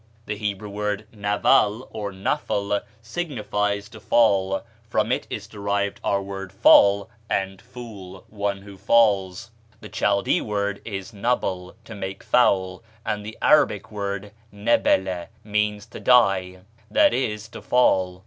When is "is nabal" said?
10.85-11.75